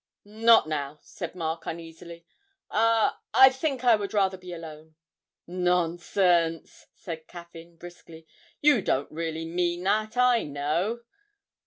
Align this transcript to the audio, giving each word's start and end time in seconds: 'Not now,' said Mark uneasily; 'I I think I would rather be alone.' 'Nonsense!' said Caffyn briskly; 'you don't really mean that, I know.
'Not 0.25 0.67
now,' 0.67 0.97
said 1.03 1.35
Mark 1.35 1.67
uneasily; 1.67 2.25
'I 2.71 3.17
I 3.35 3.51
think 3.51 3.83
I 3.83 3.95
would 3.95 4.15
rather 4.15 4.35
be 4.35 4.51
alone.' 4.51 4.95
'Nonsense!' 5.45 6.87
said 6.95 7.27
Caffyn 7.27 7.75
briskly; 7.75 8.25
'you 8.61 8.81
don't 8.81 9.11
really 9.11 9.45
mean 9.45 9.83
that, 9.83 10.17
I 10.17 10.41
know. 10.41 11.01